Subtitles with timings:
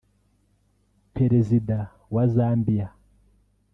[1.15, 1.79] Perezida
[2.13, 2.87] wa Zambia